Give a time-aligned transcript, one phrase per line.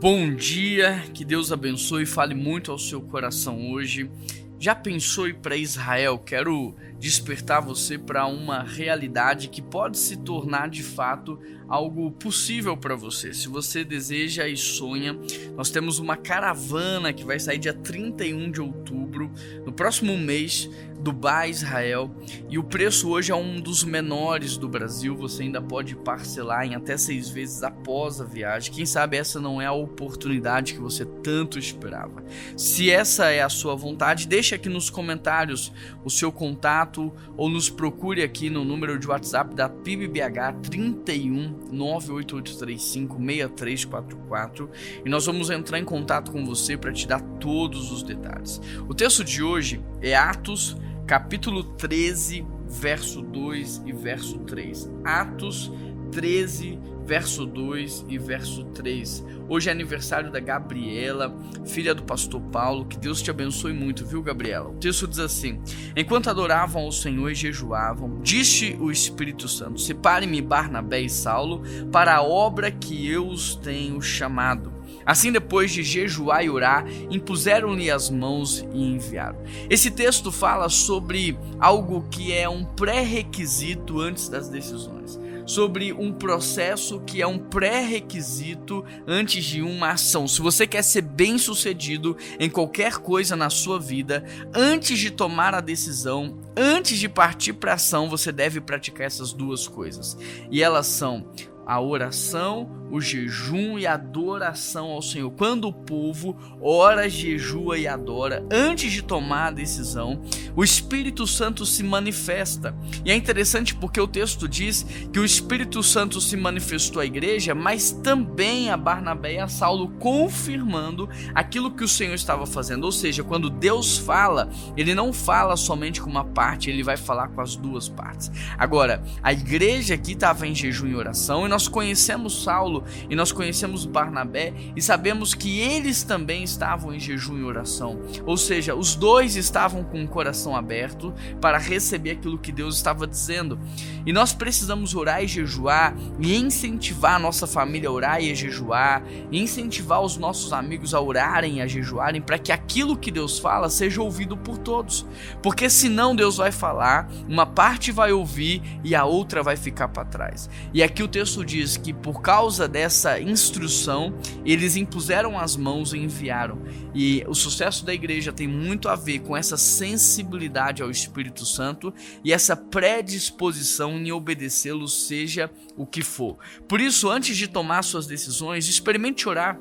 [0.00, 4.08] Bom dia, que Deus abençoe e fale muito ao seu coração hoje.
[4.56, 6.18] Já pensou para Israel?
[6.18, 12.94] Quero despertar você para uma realidade que pode se tornar de fato algo possível para
[12.94, 13.34] você.
[13.34, 15.18] Se você deseja e sonha,
[15.56, 19.30] nós temos uma caravana que vai sair dia 31 de outubro,
[19.66, 20.70] no próximo mês,
[21.00, 22.10] Dubai, Israel,
[22.50, 25.16] e o preço hoje é um dos menores do Brasil.
[25.16, 28.72] Você ainda pode parcelar em até seis vezes após a viagem.
[28.72, 32.24] Quem sabe essa não é a oportunidade que você tanto esperava.
[32.56, 35.72] Se essa é a sua vontade, deixe aqui nos comentários
[36.04, 43.16] o seu contato ou nos procure aqui no número de WhatsApp da PIBBH 31 98835
[43.16, 44.70] 6344
[45.04, 48.60] e nós vamos entrar em contato com você para te dar todos os detalhes.
[48.88, 50.76] O texto de hoje é Atos
[51.08, 54.90] capítulo 13, verso 2 e verso 3.
[55.02, 55.72] Atos
[56.12, 59.24] 13, verso 2 e verso 3.
[59.48, 62.84] Hoje é aniversário da Gabriela, filha do pastor Paulo.
[62.84, 64.68] Que Deus te abençoe muito, viu, Gabriela?
[64.68, 65.58] O texto diz assim:
[65.96, 72.16] Enquanto adoravam ao Senhor e jejuavam, disse o Espírito Santo: Separe-me Barnabé e Saulo para
[72.16, 74.77] a obra que eu os tenho chamado.
[75.08, 79.38] Assim, depois de jejuar e orar, impuseram-lhe as mãos e enviaram.
[79.70, 87.00] Esse texto fala sobre algo que é um pré-requisito antes das decisões sobre um processo
[87.00, 90.28] que é um pré-requisito antes de uma ação.
[90.28, 94.22] Se você quer ser bem-sucedido em qualquer coisa na sua vida,
[94.54, 99.66] antes de tomar a decisão, antes de partir para ação, você deve praticar essas duas
[99.66, 100.18] coisas.
[100.50, 101.26] E elas são
[101.68, 105.30] a oração, o jejum e a adoração ao Senhor.
[105.32, 110.22] Quando o povo ora, jejua e adora, antes de tomar a decisão,
[110.56, 112.74] o Espírito Santo se manifesta.
[113.04, 117.54] E é interessante porque o texto diz que o Espírito Santo se manifestou à igreja,
[117.54, 122.84] mas também a Barnabé e a Saulo, confirmando aquilo que o Senhor estava fazendo.
[122.84, 127.28] Ou seja, quando Deus fala, ele não fala somente com uma parte, ele vai falar
[127.28, 128.30] com as duas partes.
[128.56, 133.16] Agora, a igreja aqui estava em jejum e oração e nós nós conhecemos Saulo e
[133.16, 137.98] nós conhecemos Barnabé e sabemos que eles também estavam em jejum e oração.
[138.24, 143.08] Ou seja, os dois estavam com o coração aberto para receber aquilo que Deus estava
[143.08, 143.58] dizendo.
[144.06, 148.34] E nós precisamos orar e jejuar e incentivar a nossa família a orar e a
[148.36, 153.10] jejuar, e incentivar os nossos amigos a orarem e a jejuarem para que aquilo que
[153.10, 155.04] Deus fala seja ouvido por todos.
[155.42, 160.04] Porque senão Deus vai falar, uma parte vai ouvir e a outra vai ficar para
[160.04, 160.48] trás.
[160.72, 164.14] E aqui o texto diz que por causa dessa instrução,
[164.44, 166.62] eles impuseram as mãos e enviaram.
[166.94, 171.92] E o sucesso da igreja tem muito a ver com essa sensibilidade ao Espírito Santo
[172.22, 176.36] e essa predisposição em obedecê-lo, seja o que for.
[176.68, 179.58] Por isso, antes de tomar suas decisões, experimente orar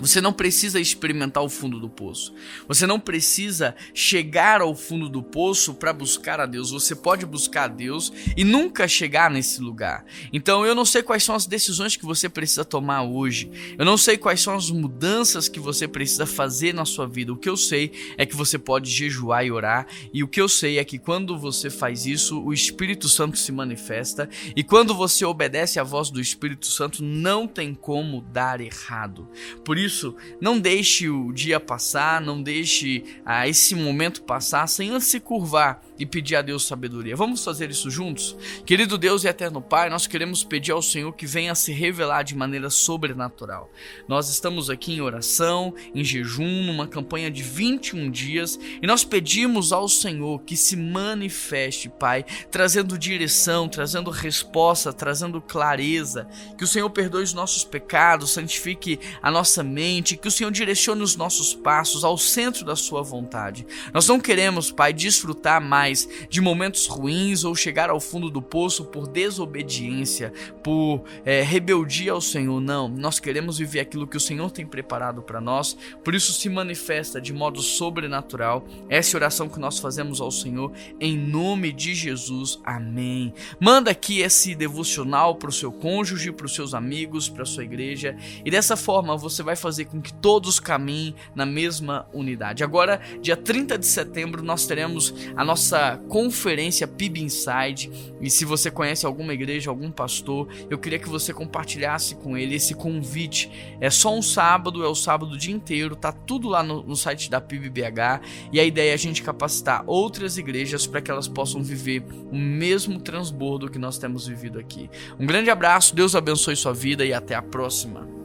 [0.00, 2.32] você não precisa experimentar o fundo do poço.
[2.68, 6.70] Você não precisa chegar ao fundo do poço para buscar a Deus.
[6.70, 10.04] Você pode buscar a Deus e nunca chegar nesse lugar.
[10.32, 13.50] Então eu não sei quais são as decisões que você precisa tomar hoje.
[13.76, 17.32] Eu não sei quais são as mudanças que você precisa fazer na sua vida.
[17.32, 19.86] O que eu sei é que você pode jejuar e orar.
[20.12, 23.50] E o que eu sei é que quando você faz isso, o Espírito Santo se
[23.50, 24.28] manifesta.
[24.54, 29.28] E quando você obedece à voz do Espírito Santo, não tem como dar errado.
[29.64, 34.90] Por isso isso, não deixe o dia passar, não deixe ah, esse momento passar sem
[34.90, 37.16] antes se curvar e pedir a Deus sabedoria.
[37.16, 38.36] Vamos fazer isso juntos?
[38.64, 42.36] Querido Deus e eterno Pai, nós queremos pedir ao Senhor que venha se revelar de
[42.36, 43.70] maneira sobrenatural.
[44.06, 49.72] Nós estamos aqui em oração, em jejum, numa campanha de 21 dias e nós pedimos
[49.72, 56.88] ao Senhor que se manifeste, Pai, trazendo direção, trazendo resposta, trazendo clareza, que o Senhor
[56.90, 59.77] perdoe os nossos pecados, santifique a nossa mente,
[60.20, 63.66] que o Senhor direcione os nossos passos ao centro da Sua vontade.
[63.94, 68.84] Nós não queremos, Pai, desfrutar mais de momentos ruins ou chegar ao fundo do poço
[68.86, 70.32] por desobediência,
[70.64, 72.60] por é, rebeldia ao Senhor.
[72.60, 76.48] Não, nós queremos viver aquilo que o Senhor tem preparado para nós, por isso se
[76.48, 78.66] manifesta de modo sobrenatural.
[78.88, 82.58] Essa oração que nós fazemos ao Senhor em nome de Jesus.
[82.64, 83.32] Amém.
[83.60, 87.64] Manda aqui esse devocional para o seu cônjuge, para os seus amigos, para a sua
[87.64, 92.64] igreja, e dessa forma você vai fazer com que todos caminhem na mesma unidade.
[92.64, 97.90] Agora, dia 30 de setembro, nós teremos a nossa nossa conferência PIB Inside.
[98.20, 102.54] E se você conhece alguma igreja, algum pastor, eu queria que você compartilhasse com ele
[102.54, 103.76] esse convite.
[103.80, 106.96] É só um sábado, é o sábado o dia inteiro, tá tudo lá no, no
[106.96, 108.20] site da PIBBH.
[108.52, 112.36] E a ideia é a gente capacitar outras igrejas para que elas possam viver o
[112.36, 114.88] mesmo transbordo que nós temos vivido aqui.
[115.18, 118.17] Um grande abraço, Deus abençoe sua vida e até a próxima.